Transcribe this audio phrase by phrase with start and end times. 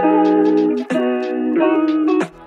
[0.00, 2.37] Thank you.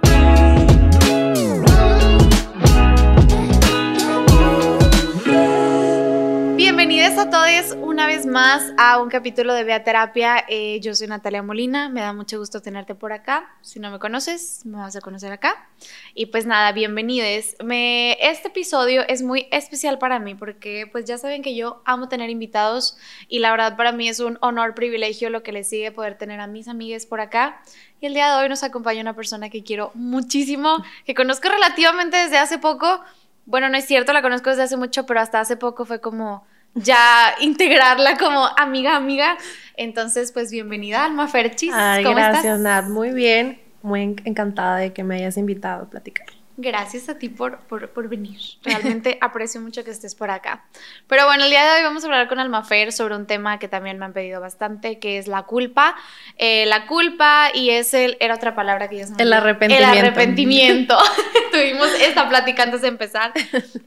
[7.78, 10.44] Una vez más a un capítulo de Vea Terapia.
[10.48, 13.56] Eh, yo soy Natalia Molina, me da mucho gusto tenerte por acá.
[13.62, 15.70] Si no me conoces, me vas a conocer acá.
[16.14, 17.56] Y pues nada, bienvenidos.
[17.60, 22.30] Este episodio es muy especial para mí porque pues ya saben que yo amo tener
[22.30, 22.98] invitados
[23.28, 26.40] y la verdad para mí es un honor, privilegio lo que les sigue poder tener
[26.40, 27.62] a mis amigas por acá.
[28.00, 32.18] Y el día de hoy nos acompaña una persona que quiero muchísimo, que conozco relativamente
[32.18, 33.02] desde hace poco.
[33.46, 36.46] Bueno, no es cierto, la conozco desde hace mucho, pero hasta hace poco fue como
[36.76, 39.38] ya integrarla como amiga, amiga.
[39.78, 41.74] Entonces, pues bienvenida, Alma Ferchis.
[41.74, 42.86] Ay, gracias, Nat.
[42.86, 43.60] Muy bien.
[43.82, 46.28] Muy encantada de que me hayas invitado a platicar.
[46.58, 48.40] Gracias a ti por, por, venir.
[48.64, 50.66] Realmente aprecio mucho que estés por acá.
[51.08, 53.68] Pero bueno, el día de hoy vamos a hablar con Almafer sobre un tema que
[53.68, 55.96] también me han pedido bastante, que es la culpa.
[56.38, 59.94] Eh, la culpa y es el, era otra palabra que ya se El arrepentimiento.
[59.94, 60.98] El arrepentimiento.
[61.52, 63.32] Tuvimos esta plática antes de empezar.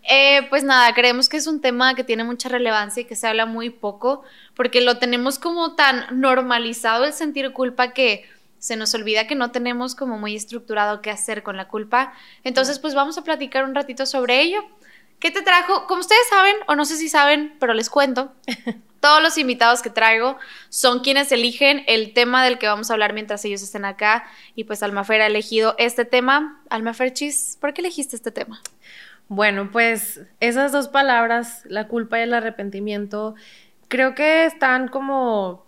[0.02, 3.26] Eh, pues nada, creemos que es un tema que tiene mucha relevancia y que se
[3.26, 4.22] habla muy poco,
[4.54, 8.24] porque lo tenemos como tan normalizado el sentir culpa que
[8.64, 12.14] se nos olvida que no tenemos como muy estructurado qué hacer con la culpa.
[12.44, 14.64] Entonces, pues vamos a platicar un ratito sobre ello.
[15.18, 15.86] ¿Qué te trajo?
[15.86, 18.32] Como ustedes saben, o no sé si saben, pero les cuento.
[19.00, 20.38] Todos los invitados que traigo
[20.70, 24.24] son quienes eligen el tema del que vamos a hablar mientras ellos estén acá.
[24.54, 26.62] Y pues Almafer ha elegido este tema.
[26.70, 28.62] Almafer Chis, ¿por qué elegiste este tema?
[29.28, 33.34] Bueno, pues esas dos palabras, la culpa y el arrepentimiento,
[33.88, 35.63] creo que están como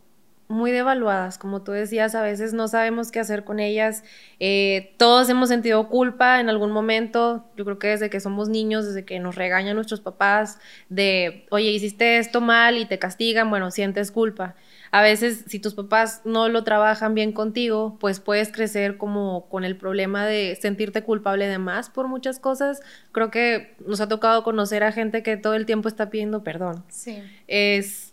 [0.48, 4.04] muy devaluadas, como tú decías, a veces no sabemos qué hacer con ellas.
[4.38, 8.86] Eh, todos hemos sentido culpa en algún momento, yo creo que desde que somos niños,
[8.86, 10.58] desde que nos regañan nuestros papás,
[10.88, 14.54] de, oye, hiciste esto mal y te castigan, bueno, sientes culpa.
[14.92, 19.64] A veces, si tus papás no lo trabajan bien contigo, pues puedes crecer como con
[19.64, 22.80] el problema de sentirte culpable de más por muchas cosas.
[23.12, 26.84] Creo que nos ha tocado conocer a gente que todo el tiempo está pidiendo perdón.
[26.88, 27.22] Sí.
[27.48, 28.05] Es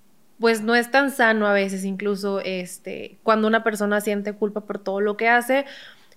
[0.43, 4.77] pues no es tan sano a veces incluso este cuando una persona siente culpa por
[4.77, 5.63] todo lo que hace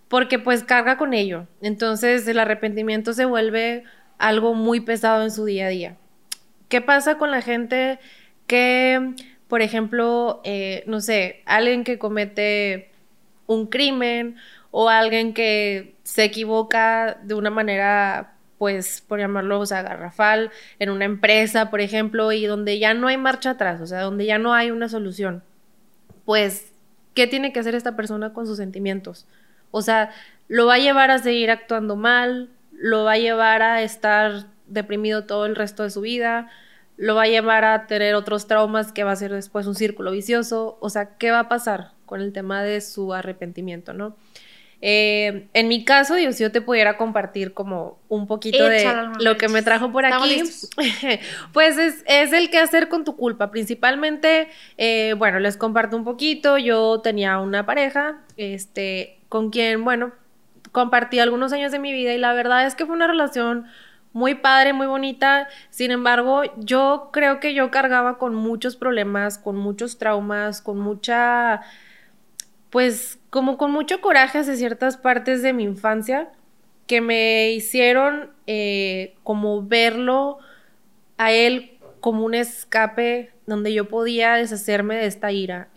[0.08, 1.46] porque pues carga con ello.
[1.60, 3.84] Entonces el arrepentimiento se vuelve
[4.18, 5.96] algo muy pesado en su día a día.
[6.68, 8.00] Qué pasa con la gente
[8.48, 9.14] que
[9.46, 12.90] por ejemplo eh, no sé alguien que comete
[13.46, 14.34] un crimen
[14.72, 20.90] o alguien que se equivoca de una manera pues, por llamarlo, o sea, garrafal, en
[20.90, 24.38] una empresa, por ejemplo, y donde ya no hay marcha atrás, o sea, donde ya
[24.38, 25.42] no hay una solución,
[26.24, 26.72] pues,
[27.14, 29.26] ¿qué tiene que hacer esta persona con sus sentimientos?
[29.70, 30.10] O sea,
[30.48, 35.24] lo va a llevar a seguir actuando mal, lo va a llevar a estar deprimido
[35.24, 36.50] todo el resto de su vida,
[36.96, 40.10] lo va a llevar a tener otros traumas que va a ser después un círculo
[40.12, 44.16] vicioso, o sea, ¿qué va a pasar con el tema de su arrepentimiento, no?
[44.82, 48.86] Eh, en mi caso, digo, si yo te pudiera compartir como un poquito de
[49.20, 50.42] lo que me trajo por aquí,
[51.52, 53.50] pues es, es, el que hacer con tu culpa.
[53.50, 56.58] Principalmente, eh, bueno, les comparto un poquito.
[56.58, 60.12] Yo tenía una pareja, este, con quien, bueno,
[60.72, 63.66] compartí algunos años de mi vida y la verdad es que fue una relación
[64.12, 65.48] muy padre, muy bonita.
[65.70, 71.62] Sin embargo, yo creo que yo cargaba con muchos problemas, con muchos traumas, con mucha
[72.70, 76.30] pues como con mucho coraje hacia ciertas partes de mi infancia
[76.86, 80.38] que me hicieron eh, como verlo
[81.18, 85.68] a él como un escape donde yo podía deshacerme de esta ira.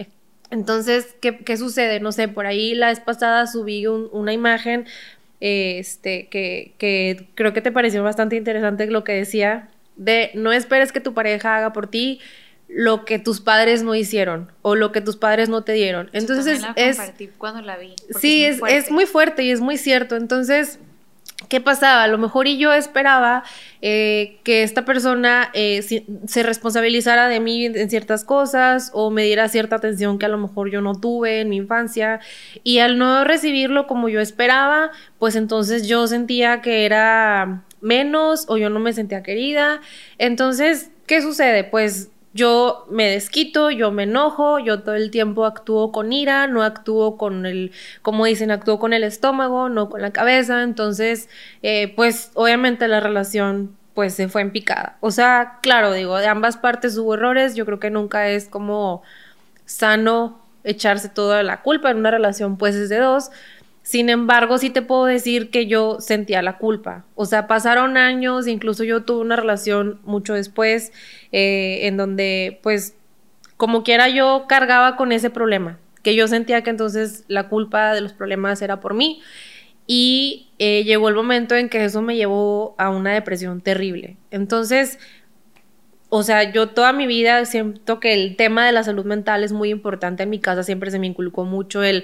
[0.49, 1.99] Entonces, ¿qué, sucede?
[1.99, 4.85] No sé, por ahí la vez pasada subí una imagen
[5.41, 10.93] este, que, que creo que te pareció bastante interesante lo que decía de no esperes
[10.93, 12.21] que tu pareja haga por ti,
[12.69, 16.09] lo que tus padres no hicieron o lo que tus padres no te dieron.
[16.13, 16.99] Entonces es,
[17.37, 17.95] cuando la vi.
[18.19, 20.15] Sí, es, es, muy fuerte y es muy cierto.
[20.15, 20.79] Entonces,
[21.47, 22.03] ¿qué pasaba?
[22.03, 23.43] A lo mejor y yo esperaba
[23.81, 29.49] eh, que esta persona eh, se responsabilizara de mí en ciertas cosas o me diera
[29.49, 32.19] cierta atención que a lo mejor yo no tuve en mi infancia
[32.63, 38.57] y al no recibirlo como yo esperaba, pues entonces yo sentía que era menos o
[38.57, 39.81] yo no me sentía querida.
[40.19, 41.63] Entonces, ¿qué sucede?
[41.63, 46.63] Pues yo me desquito, yo me enojo, yo todo el tiempo actúo con ira, no
[46.63, 47.71] actúo con el,
[48.01, 51.29] como dicen, actúo con el estómago, no con la cabeza, entonces,
[51.63, 54.97] eh, pues obviamente la relación pues se fue en picada.
[55.01, 59.03] O sea, claro, digo, de ambas partes hubo errores, yo creo que nunca es como
[59.65, 63.31] sano echarse toda la culpa en una relación, pues es de dos,
[63.89, 67.05] sin embargo, sí te puedo decir que yo sentía la culpa.
[67.15, 70.93] O sea, pasaron años, incluso yo tuve una relación mucho después,
[71.31, 72.95] eh, en donde, pues,
[73.57, 75.79] como quiera yo cargaba con ese problema.
[76.03, 79.21] que yo sentía que entonces la culpa de los problemas era por mí.
[79.87, 84.17] Y eh, llegó el momento en que eso me llevó a una depresión terrible.
[84.29, 84.99] Entonces,
[86.09, 89.51] o sea, yo toda mi vida siento que el tema de la salud mental es
[89.51, 90.23] muy importante.
[90.23, 92.03] En mi casa siempre se me inculcó mucho el,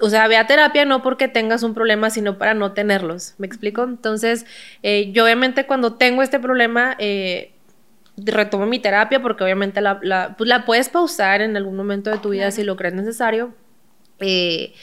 [0.00, 3.34] o sea, ve a terapia no porque tengas un problema, sino para no tenerlos.
[3.38, 3.84] ¿Me explico?
[3.84, 4.46] Entonces,
[4.82, 7.52] eh, yo obviamente cuando tengo este problema, eh,
[8.16, 12.18] retomo mi terapia porque obviamente la, la, pues la, puedes pausar en algún momento de
[12.18, 13.54] tu vida si lo crees necesario.
[14.18, 14.74] Eh,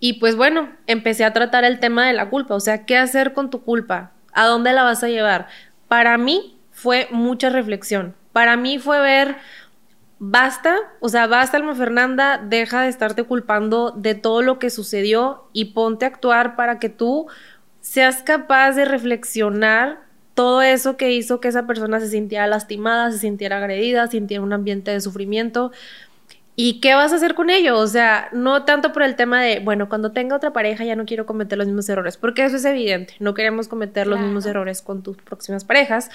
[0.00, 3.32] y pues bueno, empecé a tratar el tema de la culpa, o sea, ¿qué hacer
[3.32, 4.12] con tu culpa?
[4.32, 5.48] ¿A dónde la vas a llevar?
[5.88, 8.14] Para mí fue mucha reflexión.
[8.32, 9.36] Para mí fue ver,
[10.26, 15.48] basta, o sea, basta, Alma Fernanda, deja de estarte culpando de todo lo que sucedió
[15.52, 17.26] y ponte a actuar para que tú
[17.80, 20.00] seas capaz de reflexionar
[20.32, 24.54] todo eso que hizo que esa persona se sintiera lastimada, se sintiera agredida, sintiera un
[24.54, 25.72] ambiente de sufrimiento.
[26.56, 27.78] ¿Y qué vas a hacer con ello?
[27.78, 31.04] O sea, no tanto por el tema de, bueno, cuando tenga otra pareja ya no
[31.04, 34.80] quiero cometer los mismos errores, porque eso es evidente, no queremos cometer los mismos errores
[34.80, 36.10] con tus próximas parejas,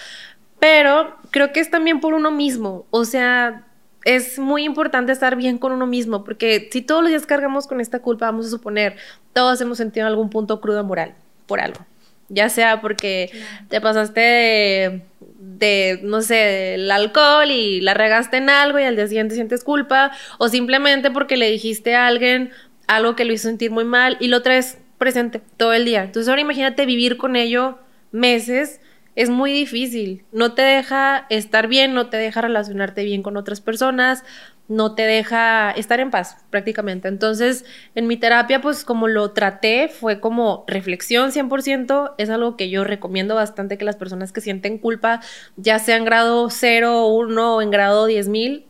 [0.59, 3.69] pero creo que es también por uno mismo, o sea,
[4.06, 7.81] es muy importante estar bien con uno mismo, porque si todos los días cargamos con
[7.81, 8.96] esta culpa, vamos a suponer,
[9.34, 11.16] todos hemos sentido en algún punto cruda moral
[11.48, 11.86] por algo
[12.30, 13.31] ya sea porque
[13.69, 15.01] te pasaste
[15.40, 19.63] de, no sé, el alcohol y la regaste en algo y al día siguiente sientes
[19.63, 22.51] culpa, o simplemente porque le dijiste a alguien
[22.88, 26.04] algo que lo hizo sentir muy mal y lo traes presente todo el día.
[26.04, 27.80] Entonces ahora imagínate vivir con ello
[28.12, 28.80] meses,
[29.19, 33.60] es muy difícil, no te deja estar bien, no te deja relacionarte bien con otras
[33.60, 34.24] personas,
[34.69, 37.10] no te deja estar en paz prácticamente.
[37.10, 42.69] Entonces, en mi terapia, pues como lo traté, fue como reflexión 100%, es algo que
[42.69, 45.19] yo recomiendo bastante que las personas que sienten culpa,
[45.57, 48.63] ya sea en grado 0, 1 o en grado 10.000,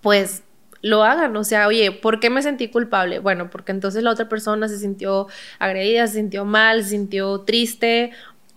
[0.00, 0.42] pues
[0.82, 3.20] lo hagan, o sea, oye, ¿por qué me sentí culpable?
[3.20, 5.28] Bueno, porque entonces la otra persona se sintió
[5.60, 8.10] agredida, se sintió mal, se sintió triste,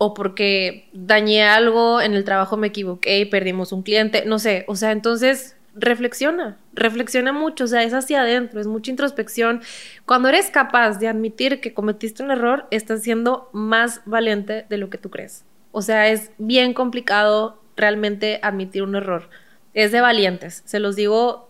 [0.03, 4.65] o porque dañé algo en el trabajo, me equivoqué y perdimos un cliente, no sé,
[4.67, 9.61] o sea, entonces reflexiona, reflexiona mucho, o sea, es hacia adentro, es mucha introspección.
[10.07, 14.89] Cuando eres capaz de admitir que cometiste un error, estás siendo más valiente de lo
[14.89, 15.45] que tú crees.
[15.71, 19.29] O sea, es bien complicado realmente admitir un error.
[19.75, 21.47] Es de valientes, se los digo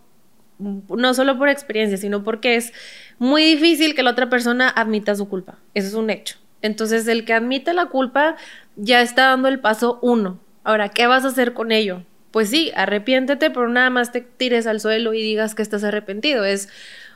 [0.60, 2.74] no solo por experiencia, sino porque es
[3.18, 5.58] muy difícil que la otra persona admita su culpa.
[5.74, 6.41] Eso es un hecho.
[6.62, 8.36] Entonces, el que admite la culpa
[8.76, 10.40] ya está dando el paso uno.
[10.64, 12.04] Ahora, ¿qué vas a hacer con ello?
[12.32, 16.46] pues sí, arrepiéntete, pero nada más te tires al suelo y digas que estás arrepentido.
[16.46, 16.70] Es,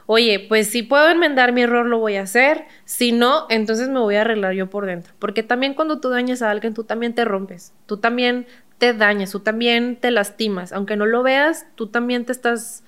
[0.06, 2.66] oye, pues si puedo enmendar mi error, lo voy a hacer.
[2.84, 5.14] Si no, entonces me voy a arreglar yo por dentro.
[5.20, 7.74] Porque también cuando tú dañas a alguien, tú también te rompes.
[7.86, 8.46] Tú también
[8.78, 10.74] te dañas, tú también te lastimas.
[10.74, 12.84] Aunque no lo veas, tú también te estás,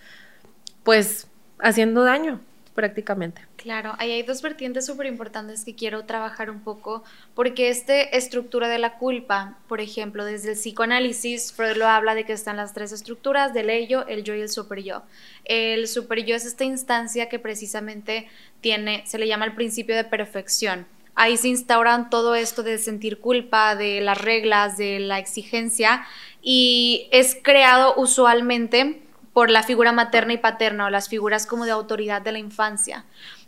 [0.84, 1.30] pues,
[1.60, 2.42] haciendo daño
[2.78, 3.42] prácticamente.
[3.56, 7.04] Claro, ahí hay dos vertientes súper importantes que quiero trabajar un poco,
[7.34, 12.24] porque esta estructura de la culpa, por ejemplo, desde el psicoanálisis, Freud lo habla de
[12.24, 15.02] que están las tres estructuras, del ello, el yo y el super yo.
[15.44, 18.30] El super yo es esta instancia que precisamente
[18.62, 20.86] tiene, se le llama el principio de perfección.
[21.16, 26.06] Ahí se instauran todo esto de sentir culpa, de las reglas, de la exigencia,
[26.44, 29.02] y es creado usualmente
[29.38, 33.06] por la figura materna y paterna o las figuras como de autoridad de la infancia.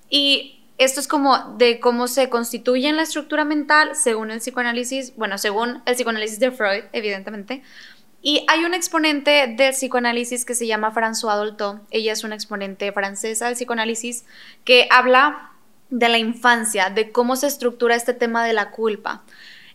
[0.08, 5.16] Y esto es como de cómo se constituye en la estructura mental según el psicoanálisis,
[5.16, 7.64] bueno, según el psicoanálisis de Freud, evidentemente.
[8.22, 11.82] Y hay un exponente del psicoanálisis que se llama François Dolto.
[11.90, 14.26] Ella es una exponente francesa del psicoanálisis
[14.66, 15.54] que habla
[15.90, 19.24] de la infancia, de cómo se estructura este tema de la culpa.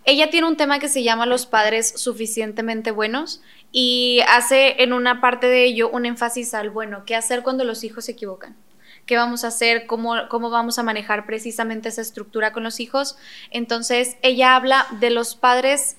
[0.06, 3.40] Ella tiene un tema que se llama los padres suficientemente buenos
[3.72, 7.84] y hace en una parte de ello un énfasis al, bueno, ¿qué hacer cuando los
[7.84, 8.54] hijos se equivocan?
[9.06, 9.86] ¿Qué vamos a hacer?
[9.86, 13.16] ¿Cómo, cómo vamos a manejar precisamente esa estructura con los hijos?
[13.50, 15.96] Entonces, ella habla de los padres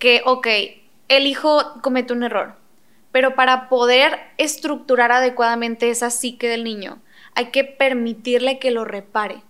[0.00, 0.48] que, ok,
[1.08, 2.56] el hijo comete un error,
[3.12, 6.98] pero para poder estructurar adecuadamente esa psique del niño,
[7.36, 9.42] hay que permitirle que lo repare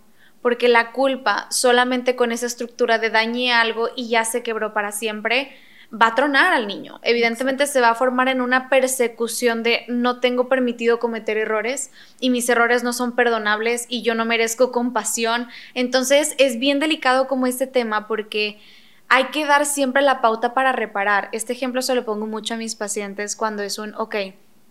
[0.45, 4.91] porque la culpa solamente con esa estructura de dañe algo y ya se quebró para
[4.91, 5.57] siempre,
[5.91, 6.99] va a tronar al niño.
[7.01, 12.29] Evidentemente se va a formar en una persecución de no tengo permitido cometer errores y
[12.29, 15.47] mis errores no son perdonables y yo no merezco compasión.
[15.73, 18.59] Entonces es bien delicado como este tema porque
[19.07, 21.27] hay que dar siempre la pauta para reparar.
[21.31, 24.15] Este ejemplo se lo pongo mucho a mis pacientes cuando es un, ok,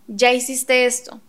[0.07, 1.19] ya hiciste esto,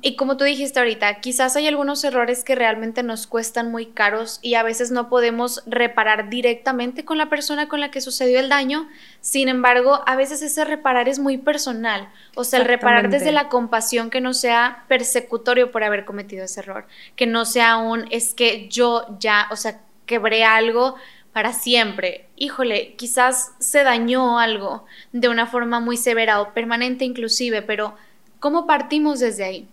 [0.00, 4.38] Y como tú dijiste ahorita, quizás hay algunos errores que realmente nos cuestan muy caros
[4.40, 8.48] y a veces no podemos reparar directamente con la persona con la que sucedió el
[8.48, 8.88] daño.
[9.20, 12.08] Sin embargo, a veces ese reparar es muy personal.
[12.36, 16.60] O sea, el reparar desde la compasión que no sea persecutorio por haber cometido ese
[16.60, 16.86] error.
[17.16, 20.94] Que no sea un, es que yo ya, o sea, quebré algo
[21.32, 22.28] para siempre.
[22.36, 27.96] Híjole, quizás se dañó algo de una forma muy severa o permanente inclusive, pero
[28.42, 29.68] ¿cómo partimos desde ahí?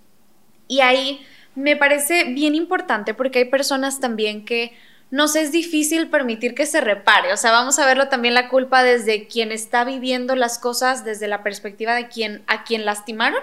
[0.67, 4.73] Y ahí me parece bien importante porque hay personas también que
[5.09, 7.33] nos es difícil permitir que se repare.
[7.33, 11.27] O sea, vamos a verlo también la culpa desde quien está viviendo las cosas, desde
[11.27, 13.41] la perspectiva de quien a quien lastimaron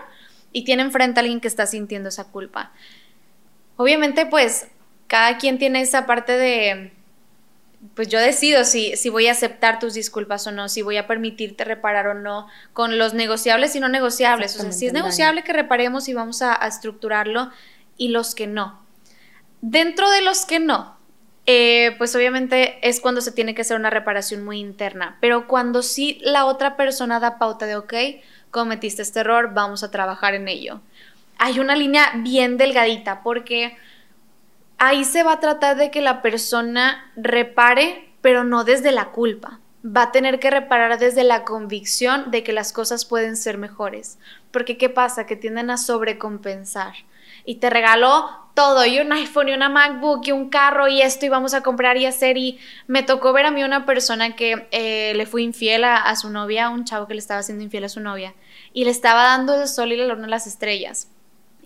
[0.53, 2.71] y tiene enfrente a alguien que está sintiendo esa culpa.
[3.77, 4.69] Obviamente, pues,
[5.09, 6.93] cada quien tiene esa parte de,
[7.97, 11.07] pues yo decido si, si voy a aceptar tus disculpas o no, si voy a
[11.07, 14.55] permitirte reparar o no, con los negociables y no negociables.
[14.57, 17.51] O sea, si es negociable que reparemos y vamos a, estructurarlo,
[17.97, 18.85] y los que no.
[19.63, 20.95] Dentro de los que no,
[21.47, 25.83] eh, pues obviamente es cuando se tiene que hacer una reparación muy interna, pero cuando
[25.83, 27.95] sí la otra persona da pauta de, ok,
[28.51, 30.83] cometiste este error, vamos a trabajar en ello.
[31.39, 33.75] Hay una línea bien delgadita porque
[34.79, 39.61] ahí se va a tratar de que la persona repare, pero no desde la culpa.
[39.85, 44.19] Va a tener que reparar desde la convicción de que las cosas pueden ser mejores.
[44.51, 45.27] Porque ¿qué pasa?
[45.27, 46.95] Que tienden a sobrecompensar.
[47.45, 51.27] Y te regaló todo, y un iPhone, y una MacBook, y un carro, y esto,
[51.27, 52.37] y vamos a comprar y hacer.
[52.37, 56.31] Y me tocó ver a mí una persona que eh, le fue infiel a, su
[56.31, 58.35] novia, un chavo que le estaba haciendo infiel a su novia,
[58.73, 61.09] y le estaba dando el sol y la luna a las estrellas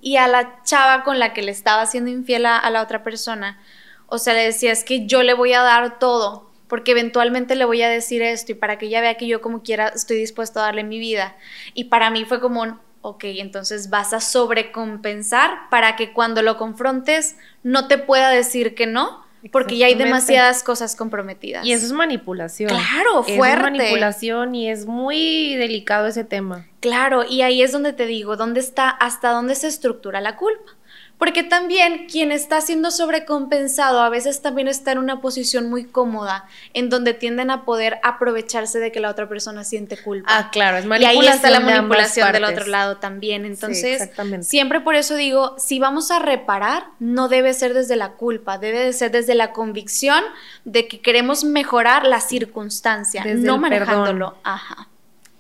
[0.00, 3.58] y a la chava con la que le estaba haciendo infiel a, la otra persona,
[4.06, 7.64] o sea, le decía, es que yo le voy a dar todo, porque eventualmente le
[7.64, 10.60] voy a decir esto y para que ella vea que yo como quiera estoy dispuesto
[10.60, 11.36] a darle mi vida.
[11.74, 16.56] Y para mí fue como un, ok, entonces vas a sobrecompensar para que cuando lo
[16.56, 21.64] confrontes no te pueda decir que no, porque ya hay demasiadas cosas comprometidas.
[21.64, 22.68] Y eso es manipulación.
[22.68, 23.56] Claro, fuerte.
[23.56, 26.66] Es manipulación y es muy delicado ese tema.
[26.80, 30.72] Claro, y ahí es donde te digo, ¿dónde está, hasta dónde se estructura la culpa?
[31.18, 36.46] Porque también quien está siendo sobrecompensado a veces también está en una posición muy cómoda,
[36.72, 40.30] en donde tienden a poder aprovecharse de que la otra persona siente culpa.
[40.34, 41.22] Ah, claro, es manipulación.
[41.22, 43.44] Y ahí está la manipulación del otro lado también.
[43.44, 44.08] Entonces,
[44.40, 48.78] siempre por eso digo, si vamos a reparar, no debe ser desde la culpa, debe
[48.78, 50.24] de ser desde la convicción
[50.64, 54.38] de que queremos mejorar la circunstancia, no manejándolo.
[54.42, 54.88] Ajá.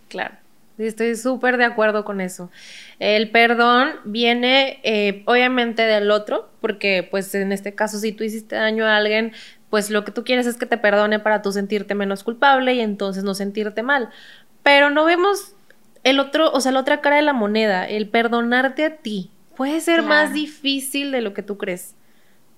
[0.08, 0.39] Claro.
[0.86, 2.50] Estoy súper de acuerdo con eso.
[2.98, 8.56] El perdón viene eh, obviamente del otro, porque pues en este caso si tú hiciste
[8.56, 9.32] daño a alguien,
[9.70, 12.80] pues lo que tú quieres es que te perdone para tú sentirte menos culpable y
[12.80, 14.10] entonces no sentirte mal.
[14.62, 15.54] Pero no vemos
[16.02, 19.30] el otro, o sea, la otra cara de la moneda, el perdonarte a ti.
[19.56, 21.94] Puede ser más difícil de lo que tú crees.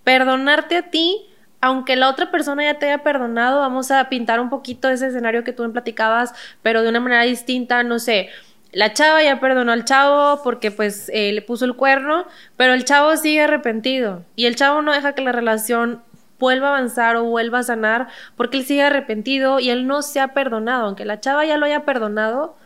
[0.05, 1.27] Perdonarte a ti
[1.63, 5.45] aunque la otra persona ya te haya perdonado, vamos a pintar un poquito ese escenario
[5.45, 8.31] que tú me platicabas, pero de una manera distinta, no sé.
[8.73, 12.27] La chava ya perdonó al chavo porque pues eh, le puso el cuerno,
[12.57, 16.03] pero el chavo sigue arrepentido y el chavo no deja que la relación
[16.41, 20.19] vuelva a avanzar o vuelva a sanar porque él sigue arrepentido y él no se
[20.19, 22.57] ha perdonado, aunque la chava ya lo haya perdonado,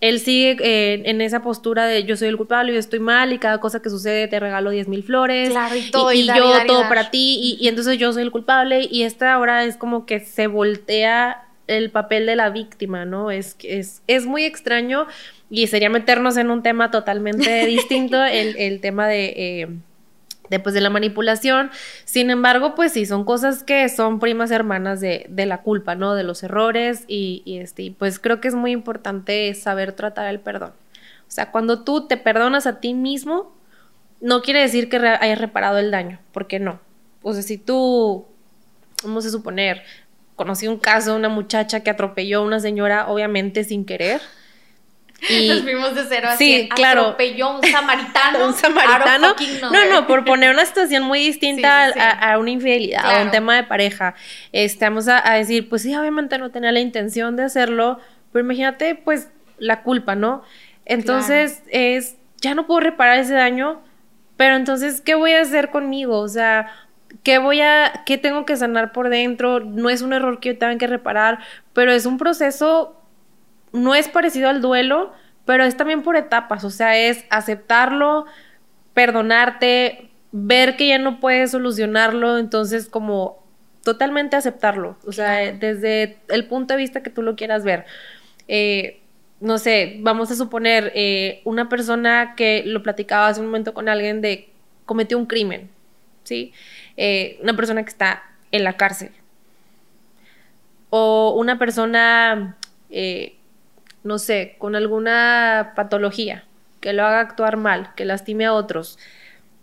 [0.00, 3.38] él sigue eh, en esa postura de yo soy el culpable, yo estoy mal y
[3.38, 5.50] cada cosa que sucede te regalo 10 mil flores.
[5.50, 6.12] Claro, y todo.
[6.12, 9.76] Y, yo todo para ti y, entonces yo soy el culpable y esta ahora es
[9.76, 13.30] como que se voltea el papel de la víctima, ¿no?
[13.30, 15.06] Es, es, es muy extraño
[15.50, 19.34] y sería meternos en un tema totalmente distinto, el, el tema de...
[19.36, 19.68] Eh,
[20.50, 21.70] después de la manipulación.
[22.04, 26.14] Sin embargo, pues sí, son cosas que son primas hermanas de, de la culpa, ¿no?
[26.14, 30.72] De los errores y, este, pues creo que es muy importante saber tratar el perdón.
[31.26, 33.54] O sea, cuando tú te perdonas a ti mismo,
[34.20, 36.80] no quiere decir que hayas reparado el daño, porque no.
[37.22, 38.26] O sea, si tú,
[39.04, 39.82] vamos a suponer,
[40.34, 44.20] conocí un caso de una muchacha que atropelló a una señora, obviamente sin querer,
[45.28, 47.00] y, Nos fuimos de cero a sí, claro.
[47.02, 48.46] Atropelló un samaritano.
[48.46, 49.34] un samaritano.
[49.72, 53.64] No, no, por poner una situación muy distinta A, una infidelidad, a un tema de
[53.64, 54.14] pareja.
[54.52, 57.98] Este, vamos a, decir, pues sí, obviamente no tenía la intención de hacerlo,
[58.32, 60.42] pero imagínate, pues, la culpa, ¿no?
[60.86, 63.82] Entonces, es, ya no puedo reparar ese daño,
[64.36, 66.18] pero entonces, ¿qué voy a hacer conmigo?
[66.18, 66.72] O sea,
[67.22, 69.60] ¿qué voy a, qué tengo que sanar por dentro?
[69.60, 71.40] No es un error que yo tenga que reparar,
[71.72, 72.99] pero es un proceso
[73.72, 75.12] no es parecido al duelo,
[75.44, 78.26] pero es también por etapas, o sea, es aceptarlo,
[78.94, 83.42] perdonarte, ver que ya no puedes solucionarlo, entonces como
[83.82, 87.86] totalmente aceptarlo, o sea, desde el punto de vista que tú lo quieras ver.
[88.48, 89.00] Eh,
[89.40, 93.88] no sé, vamos a suponer eh, una persona que lo platicaba hace un momento con
[93.88, 94.50] alguien de
[94.84, 95.70] cometió un crimen,
[96.24, 96.52] ¿sí?
[96.96, 98.22] Eh, una persona que está
[98.52, 99.12] en la cárcel.
[100.90, 102.56] O una persona,
[102.90, 103.36] eh,
[104.02, 106.44] no sé, con alguna patología
[106.80, 108.98] que lo haga actuar mal, que lastime a otros.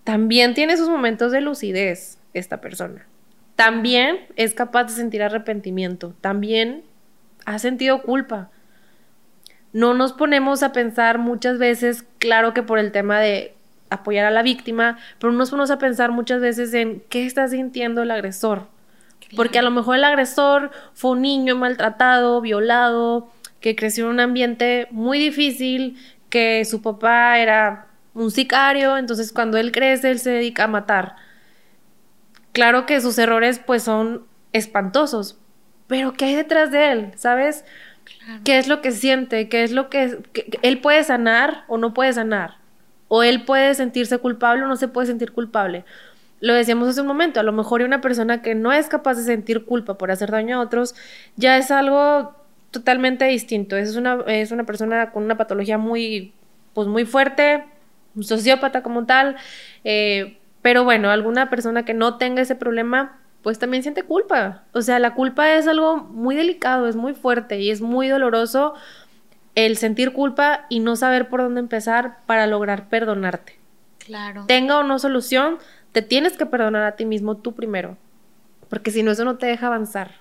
[0.04, 3.06] También tiene sus momentos de lucidez esta persona.
[3.56, 6.14] También es capaz de sentir arrepentimiento.
[6.22, 6.84] También
[7.46, 8.52] ha sentido culpa
[9.74, 13.54] no nos ponemos a pensar muchas veces, claro que por el tema de
[13.90, 17.48] apoyar a la víctima, pero no nos ponemos a pensar muchas veces en qué está
[17.48, 18.68] sintiendo el agresor.
[19.36, 24.20] Porque a lo mejor el agresor fue un niño maltratado, violado, que creció en un
[24.20, 25.98] ambiente muy difícil,
[26.30, 31.16] que su papá era un sicario, entonces cuando él crece, él se dedica a matar.
[32.52, 35.38] Claro que sus errores pues son espantosos,
[35.88, 37.12] pero ¿qué hay detrás de él?
[37.16, 37.64] ¿Sabes?
[38.44, 39.50] ¿Qué es lo que siente?
[39.50, 40.18] ¿Qué es lo que,
[40.62, 42.56] él puede sanar o no puede sanar?
[43.08, 45.86] O él puede sentirse culpable o no se puede sentir culpable.
[46.40, 49.24] Lo decíamos hace un momento, a lo mejor una persona que no es capaz de
[49.24, 50.94] sentir culpa por hacer daño a otros
[51.36, 52.36] ya es algo
[52.78, 53.76] totalmente distinto.
[53.76, 56.34] Es una, es una persona con una patología muy,
[56.74, 57.66] pues muy fuerte,
[58.16, 59.36] un sociópata como tal.
[59.84, 64.64] Eh, pero bueno, alguna persona que no tenga ese problema pues también siente culpa.
[64.74, 68.74] O sea, la culpa es algo muy delicado, es muy fuerte y es muy doloroso
[69.56, 73.58] el sentir culpa y no saber por dónde empezar para lograr perdonarte.
[74.00, 74.46] Claro.
[74.48, 75.58] Tenga o no solución,
[75.94, 77.98] te tienes que perdonar a ti mismo tú primero,
[78.70, 80.12] porque si no eso no te deja avanzar.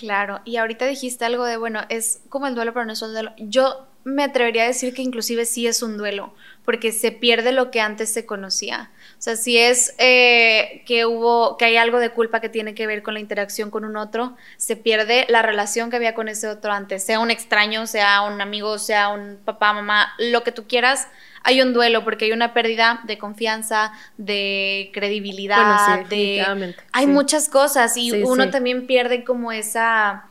[0.00, 3.12] Claro, y ahorita dijiste algo de, bueno, es como el duelo, pero no es el
[3.12, 3.34] duelo.
[3.36, 6.32] Yo me atrevería a decir que inclusive sí es un duelo,
[6.64, 8.90] porque se pierde lo que antes se conocía.
[9.18, 12.86] O sea, si es eh, que hubo, que hay algo de culpa que tiene que
[12.86, 16.48] ver con la interacción con un otro, se pierde la relación que había con ese
[16.48, 20.66] otro antes, sea un extraño, sea un amigo, sea un papá, mamá, lo que tú
[20.66, 21.08] quieras,
[21.42, 27.96] hay un duelo porque hay una pérdida de confianza, de credibilidad, de hay muchas cosas
[27.96, 30.26] y uno también pierde como esa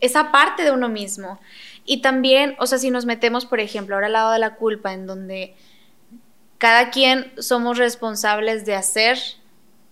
[0.00, 1.38] esa parte de uno mismo.
[1.84, 4.92] Y también, o sea, si nos metemos, por ejemplo, ahora al lado de la culpa,
[4.92, 5.54] en donde
[6.58, 9.18] cada quien somos responsables de hacer,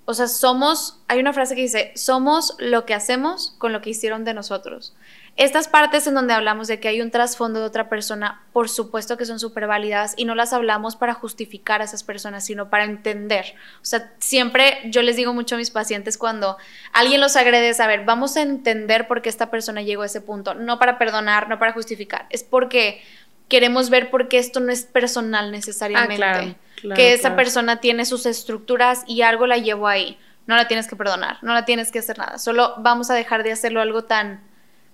[0.04, 3.90] o sea, somos, hay una frase que dice, somos lo que hacemos con lo que
[3.90, 4.94] hicieron de nosotros.
[5.38, 9.16] Estas partes en donde hablamos de que hay un trasfondo de otra persona, por supuesto
[9.16, 12.82] que son súper válidas y no las hablamos para justificar a esas personas, sino para
[12.82, 13.54] entender.
[13.80, 16.56] O sea, siempre yo les digo mucho a mis pacientes cuando
[16.92, 20.20] alguien los agrede, a ver, vamos a entender por qué esta persona llegó a ese
[20.20, 23.00] punto, no para perdonar, no para justificar, es porque
[23.46, 26.24] queremos ver por qué esto no es personal necesariamente.
[26.24, 30.18] Ah, que esa persona tiene sus estructuras y algo la llevó ahí.
[30.48, 32.38] No la tienes que perdonar, no la tienes que hacer nada.
[32.38, 34.47] Solo vamos a dejar de hacerlo algo tan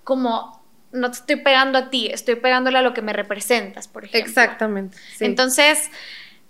[0.05, 0.63] como
[0.93, 4.29] no te estoy pegando a ti, estoy pegándole a lo que me representas, por ejemplo.
[4.29, 4.97] Exactamente.
[5.19, 5.89] Entonces,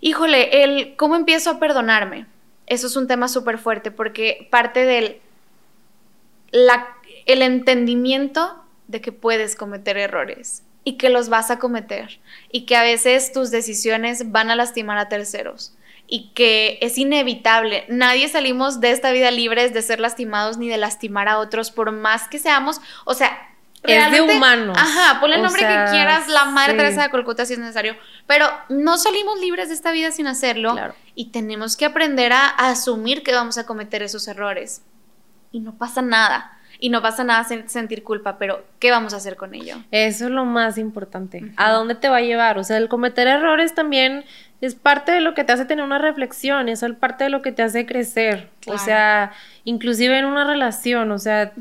[0.00, 2.26] híjole, el cómo empiezo a perdonarme.
[2.68, 5.20] Eso es un tema súper fuerte porque parte del
[6.52, 6.86] la,
[7.26, 12.20] el entendimiento de que puedes cometer errores y que los vas a cometer
[12.52, 15.75] y que a veces tus decisiones van a lastimar a terceros
[16.08, 17.84] y que es inevitable.
[17.88, 21.92] Nadie salimos de esta vida libres de ser lastimados ni de lastimar a otros por
[21.92, 23.50] más que seamos, o sea,
[23.82, 24.76] es de humanos.
[24.78, 28.48] Ajá, ponle el nombre que quieras, la madre Teresa de Colcuta si es necesario, pero
[28.68, 30.74] no salimos libres de esta vida sin hacerlo
[31.14, 34.82] y tenemos que aprender a, asumir que vamos a cometer esos errores.
[35.52, 36.55] Y no pasa nada.
[36.78, 39.76] Y no pasa nada sentir culpa, pero ¿qué vamos a hacer con ello?
[39.90, 41.52] Eso es lo más importante.
[41.56, 42.58] ¿A dónde te va a llevar?
[42.58, 44.24] O sea, el cometer errores también
[44.60, 47.52] es parte de lo que te hace tener una reflexión, es parte de lo que
[47.52, 48.48] te hace crecer.
[48.66, 49.32] O sea,
[49.64, 51.52] inclusive en una relación, o sea,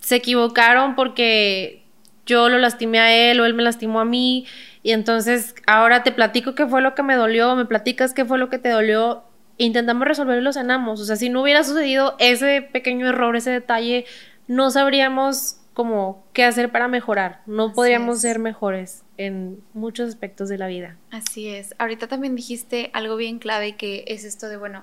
[0.00, 1.82] se equivocaron porque
[2.26, 4.46] yo lo lastimé a él o él me lastimó a mí
[4.82, 8.38] y entonces ahora te platico qué fue lo que me dolió, me platicas qué fue
[8.38, 9.24] lo que te dolió,
[9.64, 11.00] intentamos resolverlo y lo sanamos.
[11.00, 14.06] O sea, si no hubiera sucedido ese pequeño error, ese detalle,
[14.48, 17.42] no sabríamos como qué hacer para mejorar.
[17.46, 20.96] No podríamos ser mejores en muchos aspectos de la vida.
[21.10, 21.74] Así es.
[21.78, 24.82] Ahorita también dijiste algo bien clave que es esto de, bueno,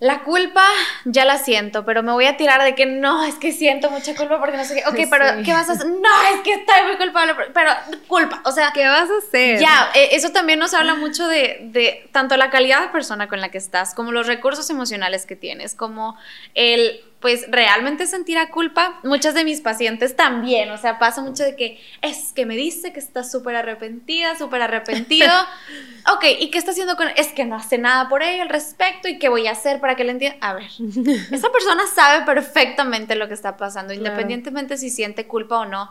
[0.00, 0.64] la culpa
[1.06, 4.14] ya la siento, pero me voy a tirar de que no, es que siento mucha
[4.14, 4.88] culpa porque no sé qué.
[4.88, 5.86] Ok, pero ¿qué vas a hacer?
[5.86, 7.72] No, es que estoy muy culpable, pero
[8.06, 8.70] culpa, o sea.
[8.72, 9.58] ¿Qué vas a hacer?
[9.58, 13.40] Ya, e, eso también nos habla mucho de, de tanto la calidad de persona con
[13.40, 16.16] la que estás, como los recursos emocionales que tienes, como
[16.54, 19.00] el pues realmente sentir a culpa.
[19.02, 22.92] Muchas de mis pacientes también, o sea, pasa mucho de que es que me dice
[22.92, 25.32] que está súper arrepentida, súper arrepentido.
[26.14, 29.08] ok, ¿y qué está haciendo con Es que no hace nada por ella al respecto
[29.08, 30.38] y qué voy a hacer para que le entienda.
[30.40, 30.70] A ver,
[31.32, 35.90] esa persona sabe perfectamente lo que está pasando, independientemente si siente culpa o no.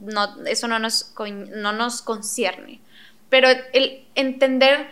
[0.00, 2.80] no, eso no nos, no nos concierne.
[3.28, 4.90] Pero el entender,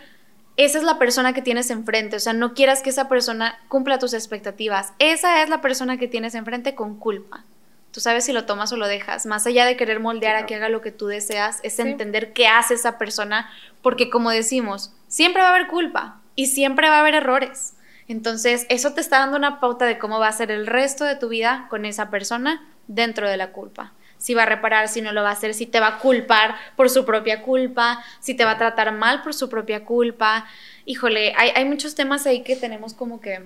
[0.57, 3.99] esa es la persona que tienes enfrente, o sea, no quieras que esa persona cumpla
[3.99, 7.45] tus expectativas, esa es la persona que tienes enfrente con culpa.
[7.93, 9.27] Tú sabes si lo tomas o lo dejas.
[9.27, 12.47] Más allá de querer moldear a que haga lo que tú deseas, es entender qué
[12.47, 13.51] hace esa persona,
[13.83, 17.75] porque como decimos, siempre va a haber culpa y siempre va a haber errores.
[18.07, 21.17] Entonces, eso te está dando una pauta de cómo va a ser el resto de
[21.17, 23.93] tu vida con esa persona dentro de la culpa.
[24.21, 26.55] Si va a reparar, si no lo va a hacer, si te va a culpar
[26.77, 30.47] por su propia culpa, si te va a tratar mal por su propia culpa.
[30.85, 33.41] Híjole, hay, hay muchos temas ahí que tenemos como que,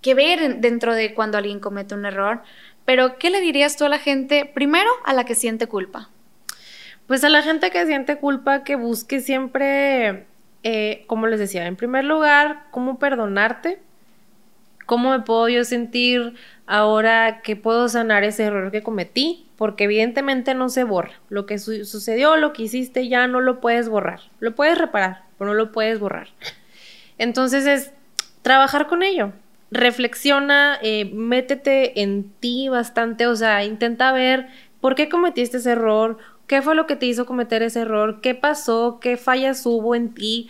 [0.00, 2.42] que ver dentro de cuando alguien comete un error.
[2.86, 6.08] Pero, ¿qué le dirías tú a la gente, primero, a la que siente culpa?
[7.06, 10.24] Pues a la gente que siente culpa, que busque siempre,
[10.62, 13.78] eh, como les decía, en primer lugar, cómo perdonarte,
[14.86, 16.34] cómo me puedo yo sentir
[16.66, 21.12] ahora que puedo sanar ese error que cometí, porque evidentemente no se borra.
[21.28, 24.20] Lo que sucedió, lo que hiciste, ya no lo puedes borrar.
[24.40, 26.28] Lo puedes reparar, pero no lo puedes borrar.
[27.18, 27.92] Entonces es
[28.42, 29.32] trabajar con ello,
[29.70, 34.48] reflexiona, eh, métete en ti bastante, o sea, intenta ver
[34.80, 38.34] por qué cometiste ese error, qué fue lo que te hizo cometer ese error, qué
[38.34, 40.48] pasó, qué fallas hubo en ti,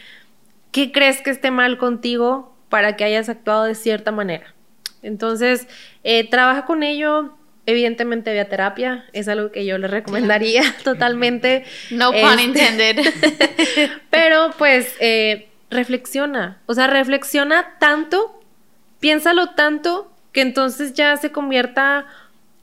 [0.71, 4.55] qué crees que esté mal contigo para que hayas actuado de cierta manera.
[5.03, 5.67] Entonces,
[6.05, 7.35] eh, trabaja con ello.
[7.65, 11.65] Evidentemente, vía terapia es algo que yo le recomendaría totalmente.
[11.91, 13.01] No pun este, intended.
[14.11, 16.61] pero, pues, eh, reflexiona.
[16.67, 18.43] O sea, reflexiona tanto
[19.03, 22.07] piénsalo tanto que entonces ya se convierta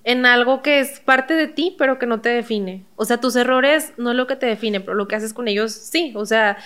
[0.05, 2.85] en algo que es parte de ti, pero que no te define.
[2.95, 5.49] O sea, tus errores no es lo que te define, pero lo que haces con
[5.49, 6.13] ellos sí.
[6.15, 6.57] O sea,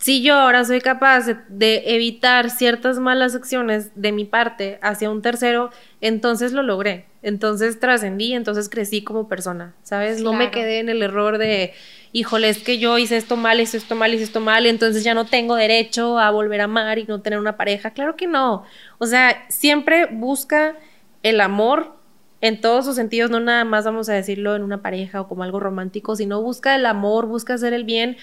[0.00, 5.22] si yo ahora soy capaz de, evitar ciertas malas acciones de mi parte hacia un
[5.22, 7.06] tercero, entonces lo logré.
[7.22, 10.20] Entonces trascendí, entonces crecí como persona, ¿sabes?
[10.20, 11.72] No me quedé en el error de
[12.14, 15.02] híjole, es que yo hice esto mal, hice esto mal, hice esto mal, y entonces
[15.02, 17.90] ya no tengo derecho a volver a amar y no tener una pareja.
[17.90, 18.64] Claro que no.
[18.98, 20.76] O sea, siempre busca
[21.24, 21.96] el amor
[22.40, 25.42] en todos sus sentidos, no nada más vamos a decirlo en una pareja o como
[25.42, 28.16] algo romántico, sino busca el amor, busca hacer el bien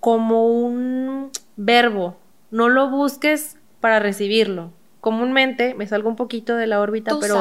[0.00, 2.16] como un verbo.
[2.50, 4.72] No lo busques para recibirlo.
[5.00, 7.40] Comúnmente me salgo un poquito de la órbita, pero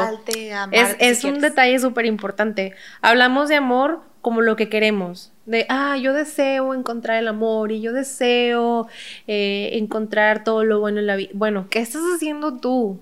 [0.72, 2.74] es, es un detalle súper importante.
[3.02, 7.80] Hablamos de amor como lo que queremos, de, ah, yo deseo encontrar el amor y
[7.80, 8.88] yo deseo
[9.28, 11.30] eh, encontrar todo lo bueno en la vida.
[11.34, 13.00] Bueno, ¿qué estás haciendo tú?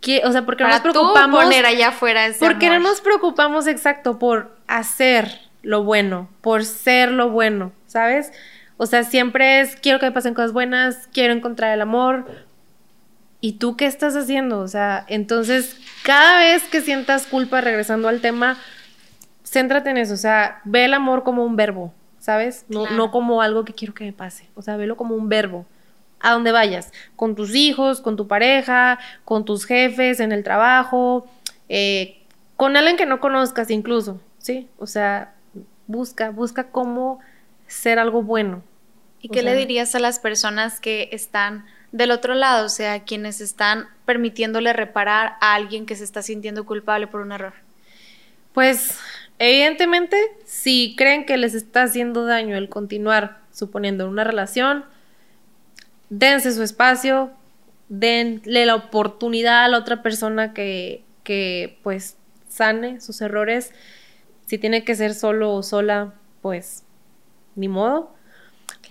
[0.00, 1.44] ¿Qué, o sea, porque no nos preocupamos.
[1.44, 7.12] poner allá afuera ese Porque no nos preocupamos exacto por hacer lo bueno, por ser
[7.12, 8.32] lo bueno, ¿sabes?
[8.82, 12.26] O sea, siempre es, quiero que me pasen cosas buenas, quiero encontrar el amor.
[13.40, 14.58] ¿Y tú qué estás haciendo?
[14.58, 18.58] O sea, entonces, cada vez que sientas culpa, regresando al tema,
[19.44, 22.64] céntrate en eso, o sea, ve el amor como un verbo, ¿sabes?
[22.68, 25.64] No, no como algo que quiero que me pase, o sea, velo como un verbo.
[26.18, 31.30] A donde vayas, con tus hijos, con tu pareja, con tus jefes, en el trabajo,
[31.68, 32.20] eh,
[32.56, 34.68] con alguien que no conozcas incluso, ¿sí?
[34.80, 35.34] O sea,
[35.86, 37.20] busca, busca cómo
[37.68, 38.64] ser algo bueno.
[39.22, 43.40] ¿Y qué le dirías a las personas que están del otro lado, o sea, quienes
[43.40, 47.54] están permitiéndole reparar a alguien que se está sintiendo culpable por un error?
[48.52, 48.98] Pues
[49.44, 54.84] Evidentemente, si creen que les está haciendo daño el continuar suponiendo una relación,
[56.10, 57.32] dense su espacio,
[57.88, 63.72] denle la oportunidad a la otra persona que, que pues sane sus errores.
[64.46, 66.84] Si tiene que ser solo o sola, pues
[67.56, 68.14] ni modo.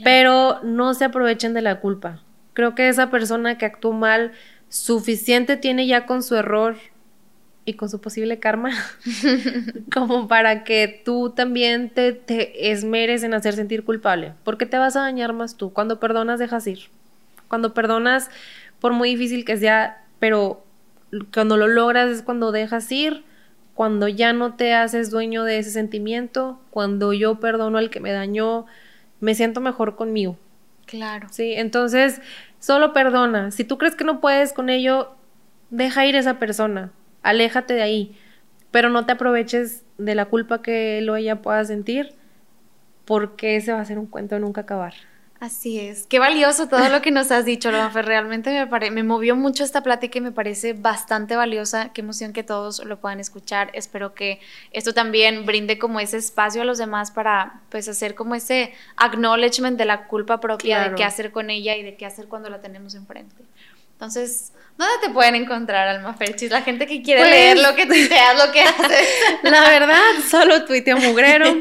[0.03, 2.19] Pero no se aprovechen de la culpa.
[2.53, 4.31] Creo que esa persona que actuó mal,
[4.69, 6.77] suficiente tiene ya con su error
[7.65, 8.71] y con su posible karma,
[9.93, 14.95] como para que tú también te, te, esmeres en hacer sentir culpable, porque te vas
[14.95, 15.71] a dañar más tú.
[15.71, 16.79] Cuando perdonas, dejas ir.
[17.47, 18.29] Cuando perdonas,
[18.79, 20.63] por muy difícil que sea, pero
[21.33, 23.23] cuando lo logras es cuando dejas ir,
[23.73, 28.11] cuando ya no te haces dueño de ese sentimiento, cuando yo perdono al que me
[28.11, 28.65] dañó,
[29.21, 30.37] me siento mejor conmigo.
[30.85, 31.27] Claro.
[31.31, 32.21] Sí, entonces,
[32.59, 33.51] solo perdona.
[33.51, 35.15] Si tú crees que no puedes con ello,
[35.69, 36.91] deja ir a esa persona
[37.23, 38.15] aléjate de ahí,
[38.71, 42.13] pero no te aproveches de la culpa que él o ella pueda sentir,
[43.05, 44.93] porque ese va a ser un cuento de nunca acabar.
[45.41, 48.05] Así es, qué valioso todo lo que nos has dicho, Lomafer.
[48.05, 51.91] Realmente me, me movió mucho esta plática y me parece bastante valiosa.
[51.93, 53.71] Qué emoción que todos lo puedan escuchar.
[53.73, 54.39] Espero que
[54.71, 59.79] esto también brinde como ese espacio a los demás para pues hacer como ese acknowledgement
[59.79, 62.61] de la culpa propia, de qué hacer con ella y de qué hacer cuando la
[62.61, 63.43] tenemos enfrente.
[64.01, 66.49] Entonces, ¿dónde te pueden encontrar, Alma Ferchis?
[66.49, 69.07] La gente que quiere Pues- leer lo que tuiteas, lo que haces.
[69.43, 71.45] La verdad, solo tuiteo mugrero.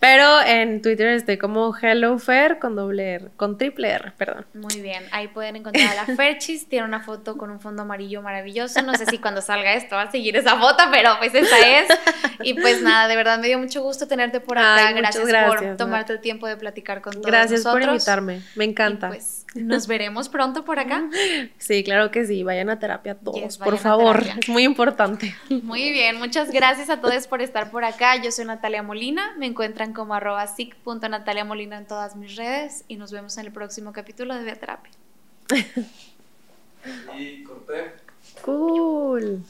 [0.00, 4.46] Pero en Twitter estoy como HelloFer con doble R, con triple R, perdón.
[4.54, 6.68] Muy bien, ahí pueden encontrar a la Ferchis.
[6.68, 8.80] Tiene una foto con un fondo amarillo maravilloso.
[8.82, 11.88] No sé si cuando salga esto va a seguir esa foto, pero pues esa es.
[12.42, 14.86] Y pues nada, de verdad me dio mucho gusto tenerte por acá.
[14.88, 17.94] Ay, muchas gracias, por gracias, tomarte el tiempo de platicar con todos Gracias por nosotros.
[17.96, 19.08] invitarme, me encanta.
[19.08, 21.08] Y pues nos veremos pronto por acá.
[21.58, 25.34] Sí, claro que sí, vayan a terapia todos, por favor, es muy importante.
[25.62, 28.16] Muy bien, muchas gracias a todos por estar por acá.
[28.16, 30.46] Yo soy Natalia Molina, me encuentran como arroba
[31.08, 34.92] Natalia Molina en todas mis redes y nos vemos en el próximo capítulo de Terapia.
[37.18, 37.92] Y corté.
[38.42, 39.44] Cool.